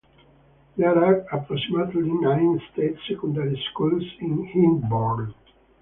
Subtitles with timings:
[0.77, 5.35] There are approximately nine state secondary schools in Hyndburn.